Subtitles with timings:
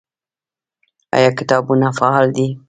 [1.15, 2.47] آیا کتابتونونه فعال دي؟